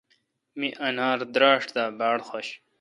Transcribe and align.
می 0.59 0.69
انار 0.87 1.17
دراݭ 1.33 1.63
دا 1.75 1.85
بارخوش 1.99 2.47
نے۔ 2.51 2.57